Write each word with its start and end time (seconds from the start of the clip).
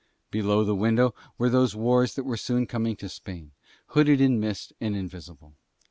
Below 0.31 0.63
the 0.63 0.73
window 0.73 1.13
were 1.37 1.47
those 1.51 1.75
wars 1.75 2.15
that 2.15 2.23
were 2.23 2.35
soon 2.35 2.65
coming 2.65 2.95
to 2.95 3.07
Spain, 3.07 3.51
hooded 3.89 4.19
in 4.19 4.39
mist 4.39 4.73
and 4.81 4.95
invisible. 4.95 5.53